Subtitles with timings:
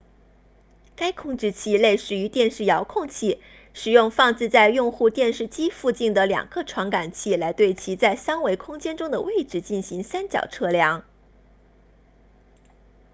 [0.95, 3.39] 该控制器类似于电视遥控器
[3.75, 11.05] 使用放置在用户电视机附近的两个传感器来对其在三维空间中的位置进行三角测量